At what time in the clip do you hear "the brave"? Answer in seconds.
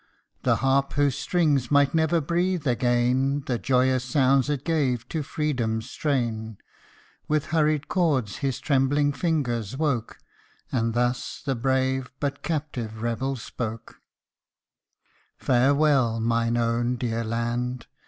11.45-12.09